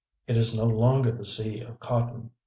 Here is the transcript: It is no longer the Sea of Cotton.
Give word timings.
It 0.25 0.35
is 0.35 0.57
no 0.57 0.63
longer 0.65 1.11
the 1.11 1.23
Sea 1.23 1.59
of 1.61 1.79
Cotton. 1.79 2.31